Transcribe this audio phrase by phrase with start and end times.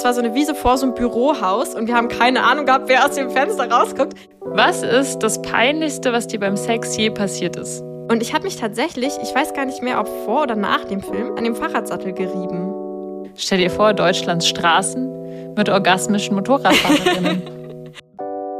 [0.00, 2.88] Das war so eine Wiese vor so einem Bürohaus und wir haben keine Ahnung gehabt,
[2.88, 4.14] wer aus dem Fenster rausguckt.
[4.40, 7.82] Was ist das Peinlichste, was dir beim Sex je passiert ist?
[7.82, 11.02] Und ich habe mich tatsächlich, ich weiß gar nicht mehr, ob vor oder nach dem
[11.02, 13.28] Film, an dem Fahrradsattel gerieben.
[13.34, 17.42] Stell dir vor, Deutschlands Straßen mit orgasmischen Motorradfahrerinnen.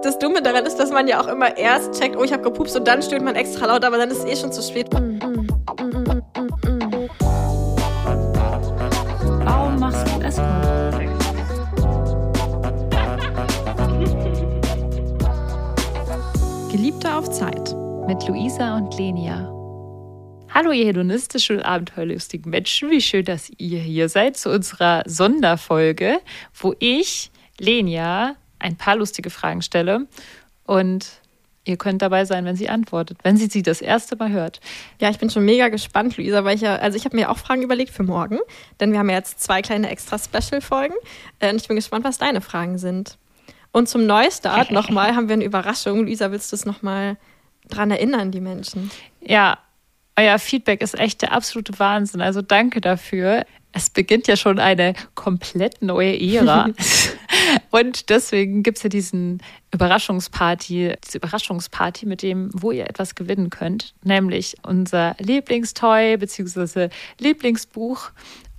[0.02, 2.74] Das Dumme daran ist, dass man ja auch immer erst checkt, oh, ich habe gepupst
[2.74, 4.88] und dann stöhnt man extra laut, aber dann ist es eh schon zu spät.
[9.44, 10.69] Warum machst du Escort?
[16.70, 17.74] Geliebte auf Zeit.
[18.06, 19.40] Mit Luisa und Lenia.
[20.54, 22.90] Hallo, ihr hedonistischen und abenteuerlustigen Menschen.
[22.90, 26.20] Wie schön, dass ihr hier seid zu unserer Sonderfolge,
[26.54, 30.06] wo ich, Lenia, ein paar lustige Fragen stelle
[30.64, 31.08] und
[31.64, 34.60] ihr könnt dabei sein, wenn sie antwortet, wenn sie sie das erste Mal hört.
[35.00, 37.38] Ja, ich bin schon mega gespannt, Luisa, weil ich ja, also ich habe mir auch
[37.38, 38.38] Fragen überlegt für morgen,
[38.78, 40.94] denn wir haben ja jetzt zwei kleine extra Special-Folgen
[41.40, 43.18] äh, und ich bin gespannt, was deine Fragen sind.
[43.72, 46.04] Und zum Neustart nochmal haben wir eine Überraschung.
[46.04, 47.16] Luisa, willst du es nochmal
[47.68, 48.90] dran erinnern, die Menschen?
[49.20, 49.58] Ja,
[50.16, 52.20] euer Feedback ist echt der absolute Wahnsinn.
[52.20, 53.44] Also danke dafür.
[53.72, 56.68] Es beginnt ja schon eine komplett neue Ära.
[57.70, 59.42] Und deswegen gibt es ja diesen
[59.72, 66.88] Überraschungsparty, diese Überraschungsparty, mit dem, wo ihr etwas gewinnen könnt, nämlich unser Lieblingstoy bzw.
[67.18, 68.10] Lieblingsbuch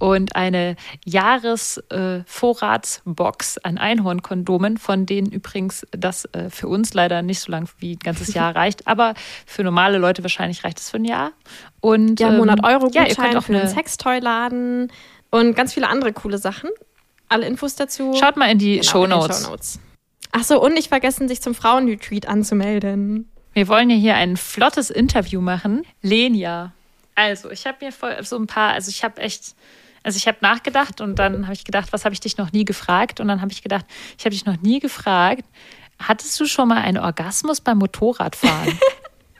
[0.01, 7.41] und eine Jahresvorratsbox äh, an Einhornkondomen, von denen übrigens das äh, für uns leider nicht
[7.41, 9.13] so lang wie ein ganzes Jahr reicht, aber
[9.45, 11.33] für normale Leute wahrscheinlich reicht es für ein Jahr.
[11.81, 14.91] Und ja, Monat Euro Gutschein ja, ihr könnt auch für einen Sextoy-Laden
[15.29, 16.71] und ganz viele andere coole Sachen.
[17.31, 18.13] Alle Infos dazu.
[18.19, 19.79] Schaut mal in die genau, Show Notes.
[20.31, 23.31] Achso, und nicht vergessen, sich zum Frauenretreat anzumelden.
[23.53, 25.83] Wir wollen ja hier ein flottes Interview machen.
[26.01, 26.73] Lenia.
[27.15, 27.91] Also, ich habe mir
[28.23, 29.55] so ein paar, also ich habe echt
[30.03, 32.65] also ich habe nachgedacht und dann habe ich gedacht, was habe ich dich noch nie
[32.65, 33.19] gefragt?
[33.19, 33.85] Und dann habe ich gedacht,
[34.17, 35.45] ich habe dich noch nie gefragt,
[35.99, 38.79] hattest du schon mal einen Orgasmus beim Motorradfahren?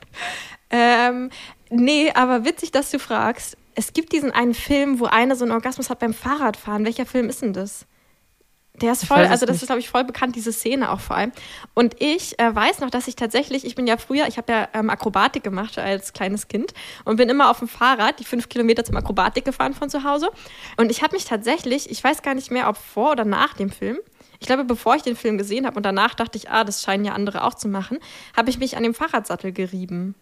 [0.70, 1.30] ähm,
[1.68, 3.56] nee, aber witzig, dass du fragst.
[3.74, 6.84] Es gibt diesen einen Film, wo einer so einen Orgasmus hat beim Fahrradfahren.
[6.84, 7.86] Welcher Film ist denn das?
[8.80, 9.62] Der ist voll, also das nicht.
[9.62, 11.32] ist, glaube ich, voll bekannt, diese Szene auch vor allem.
[11.74, 14.68] Und ich äh, weiß noch, dass ich tatsächlich, ich bin ja früher, ich habe ja
[14.72, 16.72] ähm, Akrobatik gemacht als kleines Kind
[17.04, 20.30] und bin immer auf dem Fahrrad die fünf Kilometer zum Akrobatik gefahren von zu Hause.
[20.78, 23.70] Und ich habe mich tatsächlich, ich weiß gar nicht mehr, ob vor oder nach dem
[23.70, 23.98] Film,
[24.40, 27.04] ich glaube, bevor ich den Film gesehen habe und danach dachte ich, ah, das scheinen
[27.04, 27.98] ja andere auch zu machen,
[28.34, 30.14] habe ich mich an dem Fahrradsattel gerieben.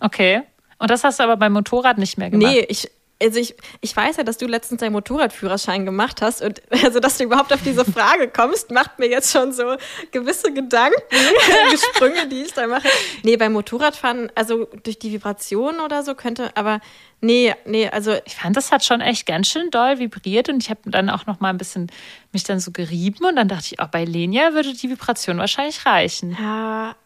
[0.00, 0.42] Okay.
[0.80, 2.52] Und das hast du aber beim Motorrad nicht mehr gemacht?
[2.52, 2.90] Nee, ich,
[3.22, 7.18] also ich, ich weiß ja, dass du letztens deinen Motorradführerschein gemacht hast und also, dass
[7.18, 9.76] du überhaupt auf diese Frage kommst, macht mir jetzt schon so
[10.10, 11.00] gewisse Gedanken,
[11.94, 12.88] Sprünge, die ich da mache.
[13.22, 16.80] Nee, beim Motorradfahren, also durch die Vibration oder so könnte, aber
[17.20, 18.16] nee, nee, also.
[18.24, 21.26] Ich fand, das hat schon echt ganz schön doll vibriert und ich habe dann auch
[21.26, 21.92] noch mal ein bisschen
[22.32, 25.84] mich dann so gerieben und dann dachte ich, auch bei Lenia würde die Vibration wahrscheinlich
[25.84, 26.36] reichen.
[26.40, 26.96] Ja.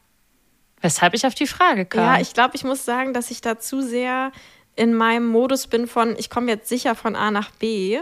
[0.84, 2.04] Weshalb ich auf die Frage kam.
[2.04, 4.32] Ja, ich glaube, ich muss sagen, dass ich da zu sehr
[4.76, 8.00] in meinem Modus bin von, ich komme jetzt sicher von A nach B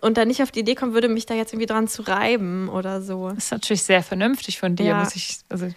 [0.00, 2.68] und dann nicht auf die Idee kommen würde, mich da jetzt irgendwie dran zu reiben
[2.70, 3.28] oder so.
[3.28, 4.98] Das ist natürlich sehr vernünftig von dir, ja.
[4.98, 5.38] muss ich.
[5.48, 5.68] Also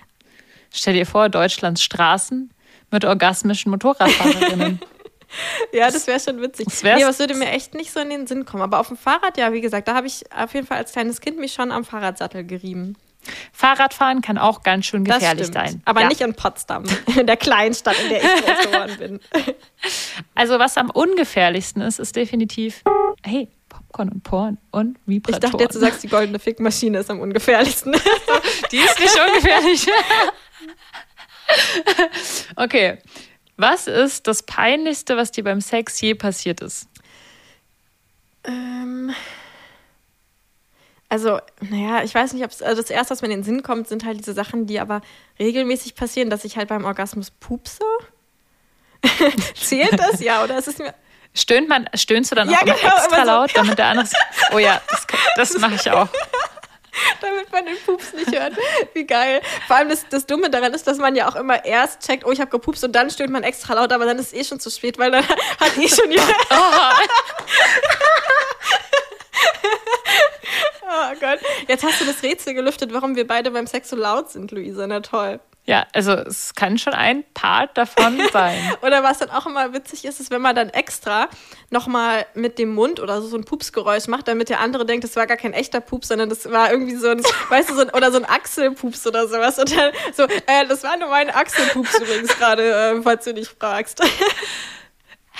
[0.74, 2.52] stell dir vor, Deutschlands Straßen
[2.90, 4.82] mit orgasmischen Motorradfahrerinnen.
[5.74, 6.66] ja, das wäre schon witzig.
[6.66, 8.64] Das nee, aber es würde mir echt nicht so in den Sinn kommen.
[8.64, 11.22] Aber auf dem Fahrrad, ja, wie gesagt, da habe ich auf jeden Fall als kleines
[11.22, 12.98] Kind mich schon am Fahrradsattel gerieben.
[13.52, 15.82] Fahrradfahren kann auch ganz schön gefährlich sein.
[15.86, 16.08] Aber ja.
[16.08, 16.84] nicht in Potsdam,
[17.18, 19.20] in der kleinen Stadt, in der ich groß geworden bin.
[20.36, 22.84] Also was am ungefährlichsten ist, ist definitiv,
[23.24, 25.44] hey, Popcorn und Porn und Vibratoren.
[25.44, 27.94] Ich dachte jetzt, du sagst, die goldene Fickmaschine ist am ungefährlichsten.
[28.72, 29.88] die ist nicht ungefährlich.
[32.56, 32.98] okay.
[33.58, 36.88] Was ist das Peinlichste, was dir beim Sex je passiert ist?
[38.44, 39.14] Ähm
[41.12, 43.64] also, naja, ich weiß nicht, ob es, also das erste, was mir in den Sinn
[43.64, 45.02] kommt, sind halt diese Sachen, die aber
[45.40, 47.84] regelmäßig passieren, dass ich halt beim Orgasmus pupse.
[49.62, 50.22] Zählt das?
[50.22, 50.96] Ja, oder ist es mir.
[51.34, 53.26] Stöhnt man, stöhnst du dann auch ja, immer genau, extra so.
[53.26, 54.08] laut, damit der andere.
[54.54, 55.06] Oh ja, das,
[55.36, 56.08] das mache ich auch.
[57.20, 58.54] damit man den Pups nicht hört.
[58.94, 59.42] Wie geil.
[59.68, 62.32] Vor allem das, das Dumme daran ist, dass man ja auch immer erst checkt, oh,
[62.32, 64.62] ich habe gepupst und dann stöhnt man extra laut, aber dann ist es eh schon
[64.62, 65.28] zu spät, weil dann
[65.60, 66.36] hat eh schon jemand.
[70.92, 71.16] Oh.
[71.20, 71.40] Gott.
[71.68, 74.86] Jetzt hast du das Rätsel gelüftet, warum wir beide beim Sex so laut sind, Luisa.
[74.88, 75.40] Na toll.
[75.66, 78.58] Ja, also es kann schon ein Part davon sein.
[78.82, 81.30] oder was dann auch immer witzig ist, ist, wenn man dann extra
[81.70, 85.16] nochmal mit dem Mund oder so, so ein Pupsgeräusch macht, damit der andere denkt, das
[85.16, 87.90] war gar kein echter Pups, sondern das war irgendwie so ein, weißt du, so ein,
[87.92, 89.60] oder so ein Achselpups oder sowas.
[89.60, 92.64] Und dann so, äh, das war nur mein Achselpups übrigens gerade,
[92.98, 94.02] äh, falls du dich fragst.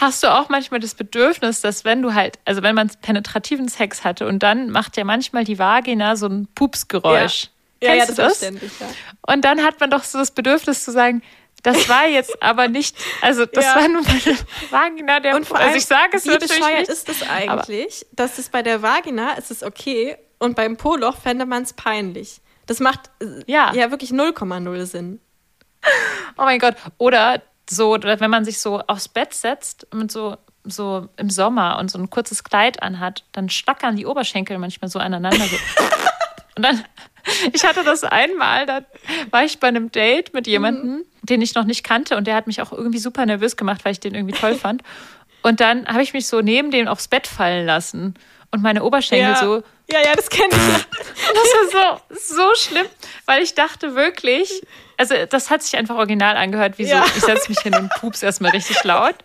[0.02, 4.04] Hast du auch manchmal das Bedürfnis, dass wenn du halt, also wenn man penetrativen Sex
[4.04, 7.50] hatte und dann macht ja manchmal die Vagina so ein Pupsgeräusch.
[7.84, 8.38] Ja, ja, ja das, das?
[8.38, 8.88] Ständig, ja.
[9.28, 11.22] Und dann hat man doch so das Bedürfnis zu sagen,
[11.62, 13.76] das war jetzt aber nicht, also das ja.
[13.76, 14.38] war nur meine
[14.72, 17.22] Vagina, der und vor allem, also ich sage es wie natürlich bescheuert nicht, ist das
[17.30, 21.74] eigentlich, dass es bei der Vagina ist es okay und beim Po-Loch fände man es
[21.74, 22.42] peinlich.
[22.66, 25.20] Das macht äh, ja, ja wirklich 0,0 Sinn.
[26.38, 26.76] Oh mein Gott.
[26.98, 31.90] Oder so, wenn man sich so aufs Bett setzt mit so so im Sommer und
[31.90, 35.44] so ein kurzes Kleid anhat, dann schlackern die Oberschenkel manchmal so aneinander.
[35.46, 35.56] So.
[36.56, 36.84] und dann,
[37.52, 38.82] ich hatte das einmal, da
[39.32, 41.04] war ich bei einem Date mit jemandem, mhm.
[41.24, 43.94] den ich noch nicht kannte und der hat mich auch irgendwie super nervös gemacht, weil
[43.94, 44.84] ich den irgendwie toll fand.
[45.42, 48.14] Und dann habe ich mich so neben dem aufs Bett fallen lassen
[48.52, 49.36] und meine Oberschenkel ja.
[49.36, 49.64] so.
[49.90, 50.86] Ja, ja, das kenne ich.
[51.34, 52.86] das war so, so schlimm,
[53.26, 54.62] weil ich dachte wirklich,
[54.98, 57.06] also das hat sich einfach original angehört, wie so, ja.
[57.16, 59.16] ich setze mich hin und pups erstmal richtig laut.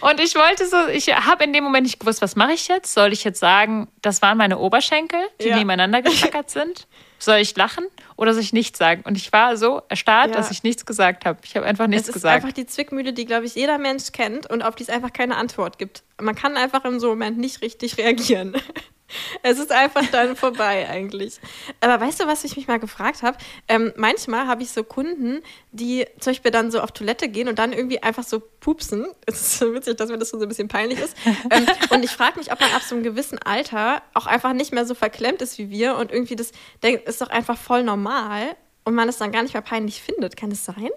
[0.00, 2.94] Und ich wollte so, ich habe in dem Moment nicht gewusst, was mache ich jetzt?
[2.94, 5.56] Soll ich jetzt sagen, das waren meine Oberschenkel, die ja.
[5.56, 6.86] nebeneinander getackert sind?
[7.18, 7.86] Soll ich lachen
[8.16, 9.02] oder soll ich nichts sagen?
[9.04, 10.36] Und ich war so erstarrt, ja.
[10.36, 11.38] dass ich nichts gesagt habe.
[11.44, 12.16] Ich habe einfach nichts gesagt.
[12.16, 14.90] Es ist einfach die Zwickmühle, die, glaube ich, jeder Mensch kennt und auf die es
[14.90, 16.02] einfach keine Antwort gibt.
[16.20, 18.56] Man kann einfach in so einem Moment nicht richtig reagieren.
[19.42, 21.38] Es ist einfach dann vorbei eigentlich.
[21.80, 23.36] Aber weißt du, was ich mich mal gefragt habe?
[23.68, 25.42] Ähm, manchmal habe ich so Kunden,
[25.72, 29.06] die zum Beispiel dann so auf Toilette gehen und dann irgendwie einfach so pupsen.
[29.26, 31.16] Es ist so witzig, dass mir das so ein bisschen peinlich ist.
[31.50, 34.72] Ähm, und ich frage mich, ob man ab so einem gewissen Alter auch einfach nicht
[34.72, 36.52] mehr so verklemmt ist wie wir und irgendwie das
[36.82, 40.36] denkt, ist doch einfach voll normal und man es dann gar nicht mehr peinlich findet.
[40.36, 40.90] Kann es sein?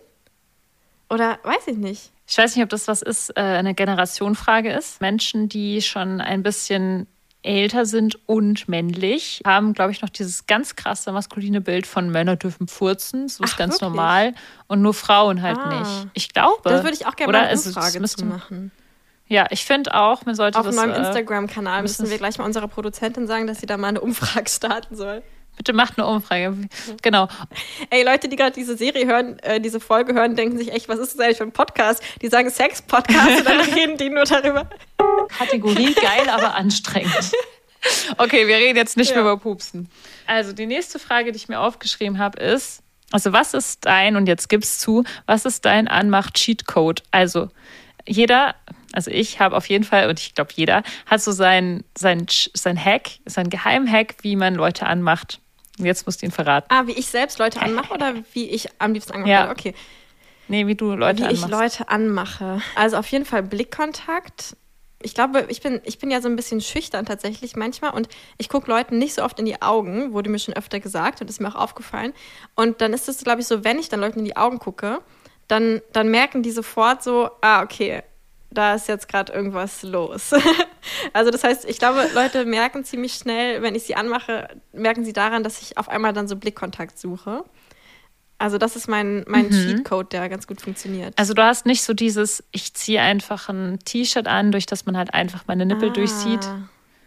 [1.09, 2.11] Oder weiß ich nicht.
[2.27, 4.99] Ich weiß nicht, ob das was ist, äh, eine Generationfrage ist.
[4.99, 7.07] Menschen, die schon ein bisschen
[7.47, 12.35] älter sind und männlich, haben, glaube ich, noch dieses ganz krasse maskuline Bild von Männer
[12.35, 13.27] dürfen furzen.
[13.27, 13.89] So ist Ach, ganz wirklich?
[13.89, 14.33] normal.
[14.67, 15.79] Und nur Frauen halt ah.
[15.79, 16.07] nicht.
[16.13, 16.61] Ich glaube.
[16.63, 18.71] Das würde ich auch gerne mal eine Umfrage also, machen.
[19.29, 20.77] Ja, ich finde auch, man sollte Auf das.
[20.77, 23.87] Auf meinem äh, Instagram-Kanal müssen wir gleich mal unserer Produzentin sagen, dass sie da mal
[23.87, 25.21] eine Umfrage starten soll.
[25.57, 26.55] Bitte macht eine Umfrage.
[27.01, 27.27] Genau.
[27.89, 30.99] Ey, Leute, die gerade diese Serie hören, äh, diese Folge hören, denken sich echt, was
[30.99, 32.01] ist das eigentlich für ein Podcast?
[32.21, 34.69] Die sagen Sex-Podcast und dann reden die nur darüber.
[35.37, 37.31] Kategorie geil, aber anstrengend.
[38.17, 39.15] Okay, wir reden jetzt nicht ja.
[39.15, 39.89] mehr über Pupsen.
[40.25, 42.81] Also die nächste Frage, die ich mir aufgeschrieben habe, ist,
[43.11, 47.03] also was ist dein, und jetzt gib's zu, was ist dein Anmach-Cheatcode?
[47.11, 47.49] Also
[48.05, 48.55] jeder,
[48.93, 52.83] also ich habe auf jeden Fall, und ich glaube jeder, hat so sein, sein, sein
[52.83, 55.39] Hack, sein Geheimhack, wie man Leute anmacht.
[55.77, 56.67] Jetzt musst du ihn verraten.
[56.69, 59.51] Ah, wie ich selbst Leute anmache oder wie ich am liebsten angemacht ja.
[59.51, 59.73] Okay.
[60.47, 61.43] Nee, wie du Leute wie anmachst.
[61.43, 62.61] Wie ich Leute anmache.
[62.75, 64.55] Also auf jeden Fall Blickkontakt.
[65.03, 68.49] Ich glaube, ich bin, ich bin ja so ein bisschen schüchtern tatsächlich manchmal und ich
[68.49, 71.39] gucke Leuten nicht so oft in die Augen, wurde mir schon öfter gesagt und ist
[71.39, 72.13] mir auch aufgefallen.
[72.55, 74.99] Und dann ist es, glaube ich, so, wenn ich dann Leuten in die Augen gucke,
[75.47, 78.01] dann, dann merken die sofort so, ah, okay,
[78.49, 80.31] da ist jetzt gerade irgendwas los.
[81.13, 85.13] also das heißt, ich glaube, Leute merken ziemlich schnell, wenn ich sie anmache, merken sie
[85.13, 87.43] daran, dass ich auf einmal dann so Blickkontakt suche.
[88.39, 89.51] Also das ist mein, mein mhm.
[89.51, 91.13] Cheatcode, der ganz gut funktioniert.
[91.17, 94.95] Also du hast nicht so dieses, ich ziehe einfach ein T-Shirt an, durch das man
[94.95, 96.47] halt einfach meine Nippel ah, durchsieht.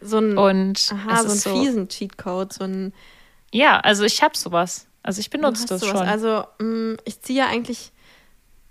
[0.00, 2.92] So ein, und aha, so einen fiesen Cheatcode, so ein
[3.52, 4.86] Ja, also ich habe sowas.
[5.02, 5.96] Also ich benutze das schon.
[5.96, 7.92] Also mh, mm, ich ziehe ja eigentlich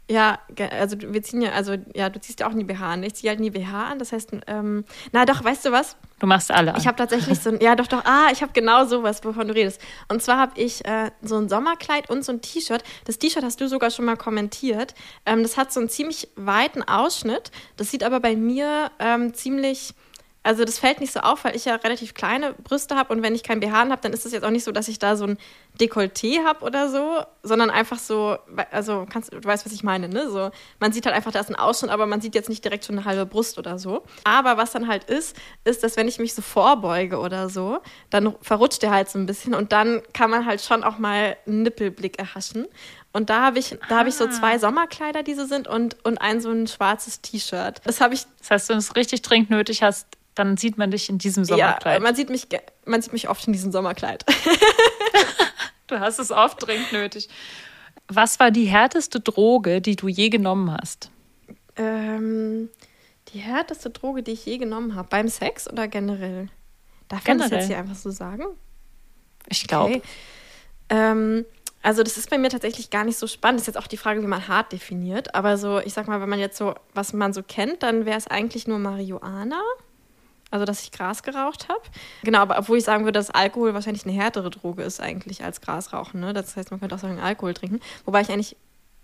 [0.10, 0.40] ja,
[0.72, 3.04] also wir ziehen ja, also ja, du ziehst ja auch nie BH an.
[3.04, 4.00] Ich ziehe halt nie BH an.
[4.00, 5.98] Das heißt, ähm, na doch, weißt du was?
[6.18, 6.74] Du machst alle.
[6.74, 6.80] An.
[6.80, 9.54] Ich habe tatsächlich so ein, ja doch, doch, ah, ich habe genau sowas, wovon du
[9.54, 9.80] redest.
[10.08, 12.84] Und zwar habe ich äh, so ein Sommerkleid und so ein T-Shirt.
[13.06, 14.96] Das T-Shirt hast du sogar schon mal kommentiert.
[15.28, 17.52] Ähm, das hat so einen ziemlich weiten Ausschnitt.
[17.78, 19.94] Das sieht aber bei mir ähm, ziemlich
[20.42, 23.36] also das fällt nicht so auf, weil ich ja relativ kleine Brüste habe und wenn
[23.36, 25.26] ich kein BH habe, dann ist es jetzt auch nicht so, dass ich da so
[25.26, 25.38] ein
[25.80, 28.38] Dekolleté habe oder so, sondern einfach so,
[28.72, 30.30] also kannst, du weißt, was ich meine, ne?
[30.30, 32.86] So, man sieht halt einfach, da ist ein Ausschnitt, aber man sieht jetzt nicht direkt
[32.86, 34.04] schon eine halbe Brust oder so.
[34.24, 37.80] Aber was dann halt ist, ist, dass wenn ich mich so vorbeuge oder so,
[38.10, 41.36] dann verrutscht der halt so ein bisschen und dann kann man halt schon auch mal
[41.46, 42.66] einen Nippelblick erhaschen.
[43.12, 44.60] Und da habe ich, da habe ich so zwei ah.
[44.60, 47.82] Sommerkleider, die so sind, und, und ein so ein schwarzes T-Shirt.
[47.84, 48.26] Das habe ich.
[48.40, 50.08] Das heißt, wenn du es richtig dringend nötig hast,
[50.40, 51.96] dann sieht man dich in diesem Sommerkleid.
[51.96, 52.48] Ja, man sieht mich,
[52.86, 54.26] man sieht mich oft in diesem Sommerkleid.
[55.88, 57.30] du hast es oft dringend nötig.
[58.08, 61.12] Was war die härteste Droge, die du je genommen hast?
[61.76, 62.70] Ähm,
[63.34, 65.10] die härteste Droge, die ich je genommen habe.
[65.10, 66.48] Beim Sex oder generell?
[67.10, 67.50] Darf generell.
[67.50, 68.46] man das jetzt hier einfach so sagen?
[69.48, 69.96] Ich glaube.
[69.96, 70.02] Okay.
[70.90, 71.46] Ähm,
[71.82, 73.60] also das ist bei mir tatsächlich gar nicht so spannend.
[73.60, 75.36] Das ist jetzt auch die Frage, wie man hart definiert.
[75.36, 78.18] Aber so, ich sag mal, wenn man jetzt so, was man so kennt, dann wäre
[78.18, 79.62] es eigentlich nur Marihuana.
[80.52, 81.82] Also, dass ich Gras geraucht habe.
[82.24, 85.62] Genau, aber obwohl ich sagen würde, dass Alkohol wahrscheinlich eine härtere Droge ist eigentlich als
[85.62, 86.20] Grasrauchen.
[86.20, 86.34] Ne?
[86.34, 87.80] Das heißt, man könnte auch sagen, Alkohol trinken.
[88.06, 88.56] Wobei ich eigentlich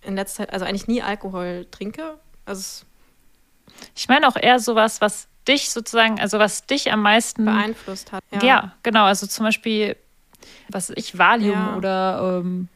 [0.01, 2.17] in letzter Zeit, also eigentlich nie Alkohol trinke.
[2.45, 2.85] Also,
[3.95, 8.23] Ich meine auch eher sowas, was dich sozusagen, also was dich am meisten beeinflusst hat.
[8.31, 9.03] Ja, ja genau.
[9.03, 9.95] Also zum Beispiel,
[10.69, 11.75] was ich, Valium ja.
[11.75, 12.67] oder ähm,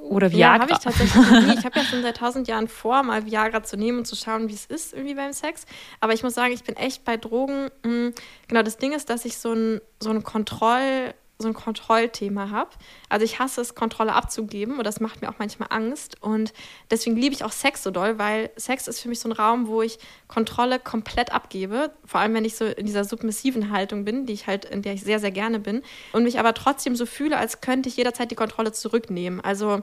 [0.00, 0.56] oder Viagra.
[0.56, 1.54] Ja, habe ich tatsächlich nie.
[1.58, 4.48] Ich habe ja schon seit tausend Jahren vor, mal Viagra zu nehmen und zu schauen,
[4.48, 5.66] wie es ist irgendwie beim Sex.
[6.00, 7.70] Aber ich muss sagen, ich bin echt bei Drogen.
[7.84, 8.14] Mh, hm,
[8.48, 12.70] genau, das Ding ist, dass ich so ein, so ein Kontroll, so ein Kontrollthema habe.
[13.08, 16.22] Also ich hasse es, Kontrolle abzugeben und das macht mir auch manchmal Angst.
[16.22, 16.52] Und
[16.90, 19.66] deswegen liebe ich auch Sex so doll, weil Sex ist für mich so ein Raum,
[19.66, 21.92] wo ich Kontrolle komplett abgebe.
[22.04, 24.94] Vor allem, wenn ich so in dieser submissiven Haltung bin, die ich halt, in der
[24.94, 25.82] ich sehr, sehr gerne bin.
[26.12, 29.40] Und mich aber trotzdem so fühle, als könnte ich jederzeit die Kontrolle zurücknehmen.
[29.40, 29.82] Also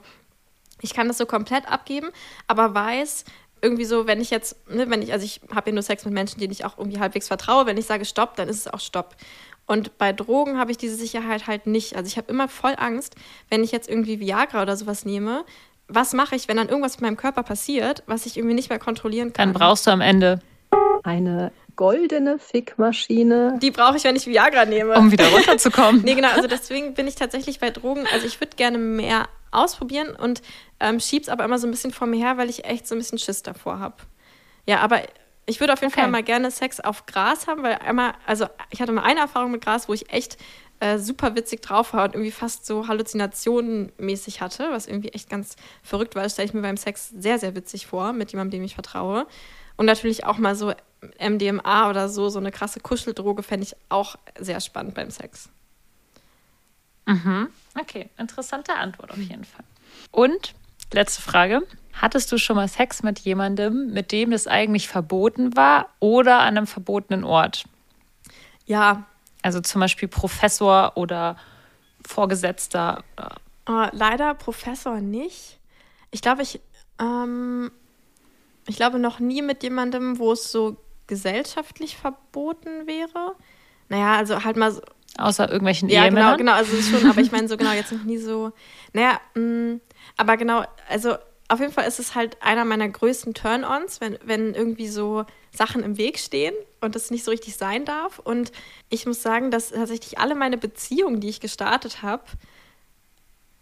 [0.82, 2.10] ich kann das so komplett abgeben,
[2.48, 3.26] aber weiß,
[3.62, 6.14] irgendwie so, wenn ich jetzt, ne, wenn ich, also ich habe ja nur Sex mit
[6.14, 8.80] Menschen, denen ich auch irgendwie halbwegs vertraue, wenn ich sage Stopp, dann ist es auch
[8.80, 9.16] Stopp.
[9.68, 11.96] Und bei Drogen habe ich diese Sicherheit halt nicht.
[11.96, 13.16] Also ich habe immer voll Angst,
[13.50, 15.44] wenn ich jetzt irgendwie Viagra oder sowas nehme,
[15.90, 18.80] was mache ich, wenn dann irgendwas mit meinem Körper passiert, was ich irgendwie nicht mehr
[18.80, 19.54] kontrollieren kann?
[19.54, 20.40] Dann brauchst du am Ende
[21.04, 23.60] eine goldene Fickmaschine.
[23.62, 24.96] Die brauche ich, wenn ich Viagra nehme.
[24.96, 26.02] Um wieder runterzukommen.
[26.06, 26.30] nee, genau.
[26.30, 28.06] Also deswegen bin ich tatsächlich bei Drogen.
[28.12, 30.42] Also ich würde gerne mehr ausprobieren und
[30.80, 32.98] ähm, schieb's aber immer so ein bisschen vor mir her, weil ich echt so ein
[32.98, 33.96] bisschen Schiss davor habe.
[34.66, 35.02] Ja, aber
[35.48, 36.01] ich würde auf jeden okay.
[36.01, 39.51] Fall mal gerne Sex auf Gras haben, weil einmal, also ich hatte mal eine Erfahrung
[39.51, 40.38] mit Gras, wo ich echt
[40.80, 45.56] äh, super witzig drauf war und irgendwie fast so Halluzinationen-mäßig hatte, was irgendwie echt ganz
[45.82, 46.24] verrückt war.
[46.24, 49.25] Das stelle ich mir beim Sex sehr, sehr witzig vor, mit jemandem, dem ich vertraue.
[49.77, 50.74] Und natürlich auch mal so
[51.20, 55.50] MDMA oder so, so eine krasse Kuscheldroge fände ich auch sehr spannend beim Sex.
[57.06, 57.48] Mhm.
[57.80, 59.63] Okay, interessante Antwort auf jeden Fall.
[60.12, 60.54] Und
[60.92, 61.62] letzte Frage.
[62.00, 66.58] Hattest du schon mal Sex mit jemandem, mit dem das eigentlich verboten war oder an
[66.58, 67.66] einem verbotenen Ort?
[68.66, 69.06] Ja.
[69.42, 71.38] Also zum Beispiel Professor oder
[72.06, 73.04] Vorgesetzter.
[73.68, 75.60] Oh, leider Professor nicht.
[76.12, 76.60] Ich glaube, ich,
[77.00, 77.72] ähm,
[78.68, 80.77] ich glaube noch nie mit jemandem, wo es so
[81.08, 83.36] gesellschaftlich verboten wäre.
[83.89, 84.82] Naja, also halt mal so.
[85.18, 86.38] Außer irgendwelchen ja, Ehemännern.
[86.38, 88.51] genau, genau, also schon, aber ich meine so genau jetzt noch nie so.
[88.94, 89.82] Naja, mh, mm,
[90.18, 91.16] aber genau, also
[91.50, 95.84] auf jeden Fall ist es halt einer meiner größten Turn-ons, wenn, wenn irgendwie so Sachen
[95.84, 98.20] im Weg stehen und das nicht so richtig sein darf.
[98.20, 98.51] Und
[98.89, 102.24] ich muss sagen, dass tatsächlich alle meine Beziehungen, die ich gestartet habe,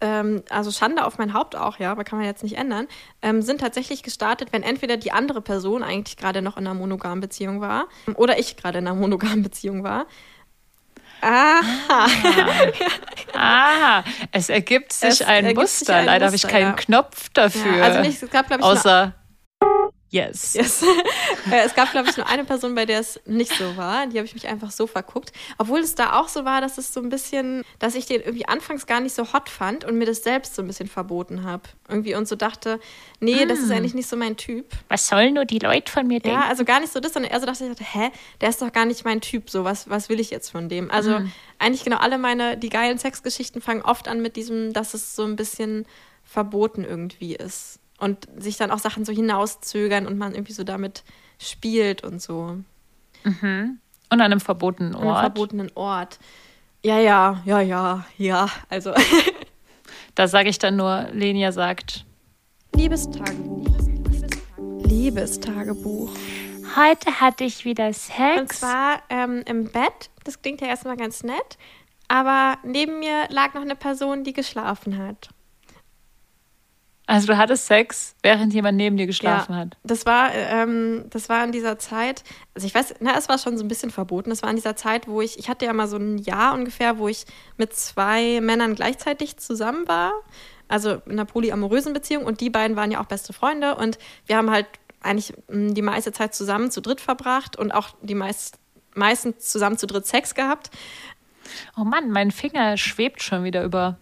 [0.00, 2.86] ähm, also Schande auf mein Haupt auch, ja, aber kann man jetzt nicht ändern,
[3.22, 7.20] ähm, sind tatsächlich gestartet, wenn entweder die andere Person eigentlich gerade noch in einer monogamen
[7.20, 10.06] Beziehung war oder ich gerade in einer monogamen Beziehung war.
[11.20, 12.06] Aha.
[13.34, 14.04] Aha.
[14.32, 15.84] Es ergibt sich es ein ergibt Muster.
[15.86, 16.72] Sich ein Leider habe ich keinen ja.
[16.72, 17.76] Knopf dafür.
[17.76, 19.14] Ja, also nicht, es gab, glaube ich, außer
[20.16, 20.54] Yes.
[20.54, 20.84] yes.
[21.50, 24.08] Äh, es gab, glaube ich, nur eine Person, bei der es nicht so war.
[24.08, 25.32] Die habe ich mich einfach so verguckt.
[25.58, 28.48] Obwohl es da auch so war, dass es so ein bisschen, dass ich den irgendwie
[28.48, 31.62] anfangs gar nicht so hot fand und mir das selbst so ein bisschen verboten habe.
[31.88, 32.80] Irgendwie und so dachte,
[33.20, 33.48] nee, mm.
[33.48, 33.76] das ist hm.
[33.76, 34.66] eigentlich nicht so mein Typ.
[34.88, 36.40] Was sollen nur die Leute von mir denken?
[36.40, 38.72] Ja, also gar nicht so das, sondern eher so dachte ich, hä, der ist doch
[38.72, 39.48] gar nicht mein Typ.
[39.48, 40.90] So, was, was will ich jetzt von dem?
[40.90, 41.32] Also mm.
[41.60, 45.22] eigentlich genau alle meine, die geilen Sexgeschichten fangen oft an mit diesem, dass es so
[45.22, 45.86] ein bisschen
[46.24, 51.04] verboten irgendwie ist und sich dann auch Sachen so hinauszögern und man irgendwie so damit
[51.38, 52.58] spielt und so.
[53.24, 53.78] Mhm.
[54.10, 55.04] Und an einem verbotenen Ort.
[55.04, 56.18] An einem verbotenen Ort.
[56.82, 58.48] Ja, ja, ja, ja, ja.
[58.68, 58.92] Also.
[60.14, 62.04] da sage ich dann nur, Lenia sagt.
[62.74, 63.66] Liebestagebuch.
[64.84, 66.10] Liebestagebuch.
[66.76, 68.40] Heute hatte ich wieder Sex.
[68.40, 70.10] Und zwar ähm, im Bett.
[70.24, 71.58] Das klingt ja erstmal ganz nett.
[72.08, 75.30] Aber neben mir lag noch eine Person, die geschlafen hat.
[77.08, 79.76] Also du hattest Sex, während jemand neben dir geschlafen ja, hat.
[79.84, 83.56] Das war, ähm, das war in dieser Zeit, also ich weiß, na, es war schon
[83.56, 84.30] so ein bisschen verboten.
[84.30, 86.98] Das war in dieser Zeit, wo ich, ich hatte ja mal so ein Jahr ungefähr,
[86.98, 87.24] wo ich
[87.56, 90.12] mit zwei Männern gleichzeitig zusammen war.
[90.66, 94.36] Also in einer polyamorösen Beziehung und die beiden waren ja auch beste Freunde und wir
[94.36, 94.66] haben halt
[95.00, 98.58] eigentlich hm, die meiste Zeit zusammen zu dritt verbracht und auch die meist,
[98.94, 100.70] meistens zusammen zu dritt Sex gehabt.
[101.76, 103.96] Oh Mann, mein Finger schwebt schon wieder über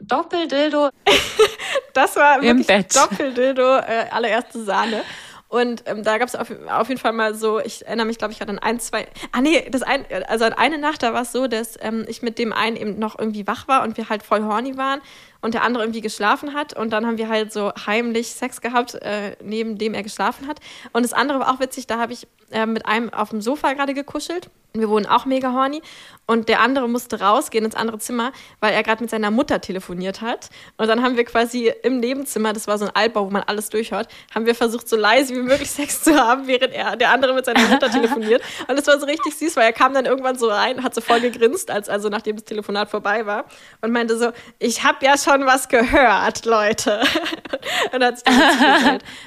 [0.00, 0.88] Doppeldildo.
[1.98, 2.94] das war wirklich Bett.
[2.94, 5.02] Doppeldildo, äh, allererste Sahne.
[5.48, 8.34] Und ähm, da gab es auf, auf, jeden Fall mal so, ich erinnere mich, glaube
[8.34, 9.06] ich, an ein, zwei.
[9.32, 12.20] Ah nee, das ein, also an eine Nacht, da war es so, dass ähm, ich
[12.20, 15.00] mit dem einen eben noch irgendwie wach war und wir halt voll horny waren
[15.40, 16.74] und der andere irgendwie geschlafen hat.
[16.74, 20.60] Und dann haben wir halt so heimlich Sex gehabt, äh, neben dem er geschlafen hat.
[20.92, 23.72] Und das andere war auch witzig, da habe ich äh, mit einem auf dem Sofa
[23.74, 24.50] gerade gekuschelt.
[24.74, 25.80] Wir wurden auch mega horny
[26.26, 30.20] und der andere musste rausgehen ins andere Zimmer, weil er gerade mit seiner Mutter telefoniert
[30.20, 30.50] hat.
[30.76, 33.70] Und dann haben wir quasi im Nebenzimmer, das war so ein Altbau, wo man alles
[33.70, 37.32] durchhört, haben wir versucht, so leise wie möglich Sex zu haben, während er, der andere
[37.32, 38.42] mit seiner Mutter telefoniert.
[38.68, 41.00] Und es war so richtig süß, weil er kam dann irgendwann so rein, hat so
[41.00, 43.46] voll gegrinst, als, also nachdem das Telefonat vorbei war
[43.80, 47.00] und meinte so, ich habe ja schon was gehört, Leute.
[47.92, 48.26] und hat sich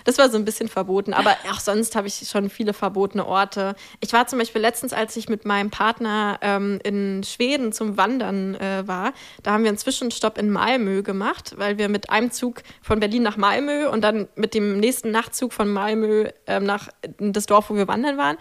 [0.04, 3.76] Das war so ein bisschen verboten, aber auch sonst habe ich schon viele verbotene Orte.
[4.00, 8.56] Ich war zum Beispiel letztens, als ich mit meinem Partner ähm, in Schweden zum Wandern
[8.56, 12.64] äh, war, da haben wir einen Zwischenstopp in Malmö gemacht, weil wir mit einem Zug
[12.82, 16.90] von Berlin nach Malmö und dann mit dem nächsten Nachtzug von Malmö ähm, nach
[17.20, 18.38] das Dorf, wo wir wandern waren.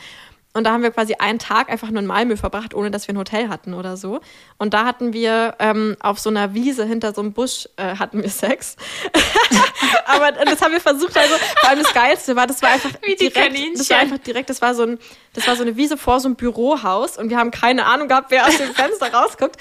[0.52, 3.14] Und da haben wir quasi einen Tag einfach nur in Malmö verbracht, ohne dass wir
[3.14, 4.21] ein Hotel hatten oder so.
[4.59, 8.23] Und da hatten wir ähm, auf so einer Wiese hinter so einem Busch äh, hatten
[8.23, 8.76] wir Sex.
[10.07, 13.15] Aber das haben wir versucht, also vor allem das Geilste war, das war einfach Wie
[13.15, 13.79] die direkt, Kaninchen.
[13.79, 14.99] das war einfach direkt, das war so ein,
[15.33, 18.31] das war so eine Wiese vor so einem Bürohaus und wir haben keine Ahnung gehabt,
[18.31, 19.57] wer aus dem Fenster rausguckt.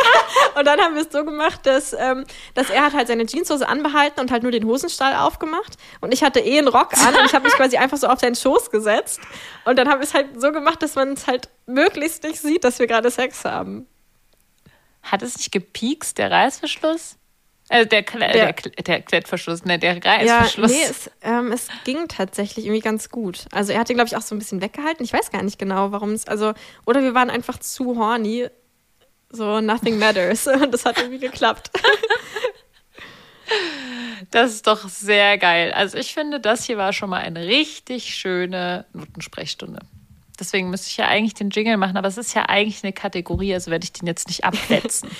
[0.58, 3.68] und dann haben wir es so gemacht, dass, ähm, dass er hat halt seine Jeanshose
[3.68, 7.26] anbehalten und halt nur den Hosenstall aufgemacht und ich hatte eh einen Rock an und
[7.26, 9.20] ich habe mich quasi einfach so auf seinen Schoß gesetzt
[9.64, 12.64] und dann haben wir es halt so gemacht, dass man es halt möglichst nicht sieht,
[12.64, 13.86] dass wir gerade Sex haben.
[15.02, 17.16] Hat es nicht gepiekst, der Reißverschluss?
[17.70, 20.00] Also der, Kle der, Der- der Klettverschluss, ne, der Ja,
[20.38, 20.70] Reißverschluss.
[20.70, 23.46] nee, es, ähm, es ging tatsächlich irgendwie ganz gut.
[23.52, 25.02] Also er hat den, glaube ich, auch so ein bisschen weggehalten.
[25.04, 26.52] Ich weiß gar nicht genau, warum es, also,
[26.84, 28.48] oder wir waren einfach zu horny.
[29.30, 30.46] So, nothing matters.
[30.46, 31.70] Und das hat irgendwie geklappt.
[34.30, 35.72] Das ist doch sehr geil.
[35.72, 39.80] Also ich finde, das hier war schon mal eine richtig schöne Notensprechstunde.
[40.40, 43.52] Deswegen müsste ich ja eigentlich den Jingle machen, aber es ist ja eigentlich eine Kategorie,
[43.54, 45.10] also werde ich den jetzt nicht absetzen.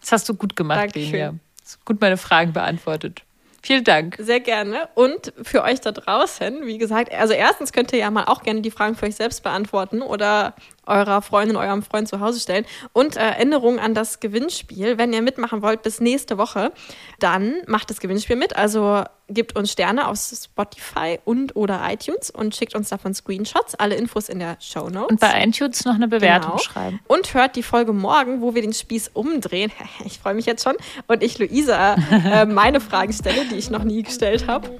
[0.00, 1.40] Das hast du gut gemacht, Dankeschön.
[1.84, 3.22] Gut meine Fragen beantwortet.
[3.60, 4.16] Vielen Dank.
[4.18, 4.88] Sehr gerne.
[4.94, 8.62] Und für euch da draußen, wie gesagt, also erstens könnt ihr ja mal auch gerne
[8.62, 10.54] die Fragen für euch selbst beantworten oder
[10.88, 12.64] eurer Freundin, eurem Freund zu Hause stellen.
[12.92, 14.98] Und äh, Erinnerung an das Gewinnspiel.
[14.98, 16.72] Wenn ihr mitmachen wollt bis nächste Woche,
[17.20, 18.56] dann macht das Gewinnspiel mit.
[18.56, 23.74] Also gebt uns Sterne auf Spotify und oder iTunes und schickt uns davon Screenshots.
[23.74, 25.10] Alle Infos in der Show Notes.
[25.10, 26.62] Und bei iTunes noch eine Bewertung Genau.
[26.62, 27.00] schreiben.
[27.08, 29.70] Und hört die Folge morgen, wo wir den Spieß umdrehen.
[30.04, 30.74] Ich freue mich jetzt schon.
[31.08, 34.70] Und ich, Luisa, äh, meine Fragen stelle, die ich noch nie gestellt habe.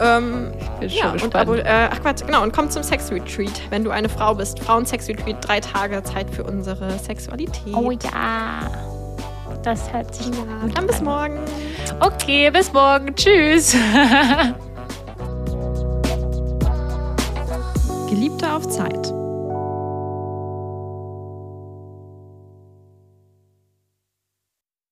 [0.00, 4.08] Ähm, ja, und abo, äh, ach Quatsch, genau, und komm zum Sex-Retreat, wenn du eine
[4.08, 4.58] Frau bist.
[4.60, 7.74] Frauen-Sex-Retreat, drei Tage Zeit für unsere Sexualität.
[7.74, 8.70] Oh ja.
[9.62, 11.04] Das hört sich gut Dann bis an.
[11.04, 11.38] morgen.
[12.00, 13.14] Okay, bis morgen.
[13.14, 13.74] Tschüss.
[18.08, 19.23] Geliebte auf Zeit.